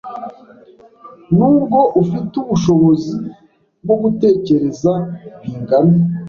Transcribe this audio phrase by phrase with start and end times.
[1.35, 3.15] Nubwo ufite ubushobozi
[3.83, 4.91] bwo gutekereza
[5.41, 5.95] Bingana